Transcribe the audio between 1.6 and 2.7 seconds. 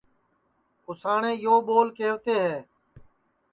ٻول کَیوتے ہے